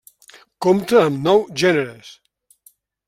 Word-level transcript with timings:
Compta 0.65 0.97
amb 1.09 1.21
nou 1.27 1.45
gèneres. 1.65 2.11